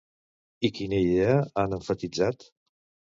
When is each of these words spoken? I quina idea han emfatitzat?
I 0.69 0.69
quina 0.77 1.01
idea 1.01 1.35
han 1.63 1.75
emfatitzat? 1.77 2.47